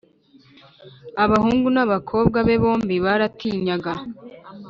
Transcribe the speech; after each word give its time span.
abahungu 1.23 1.67
n,abakobwa 1.75 2.37
be 2.47 2.55
bombi 2.63 2.95
baratinyaga 3.05 3.93